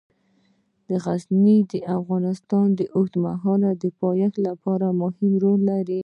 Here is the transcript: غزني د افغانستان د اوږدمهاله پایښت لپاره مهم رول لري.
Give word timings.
غزني 1.03 1.57
د 1.71 1.73
افغانستان 1.97 2.67
د 2.79 2.81
اوږدمهاله 2.95 3.71
پایښت 4.01 4.35
لپاره 4.47 4.87
مهم 5.01 5.31
رول 5.43 5.59
لري. 5.71 5.99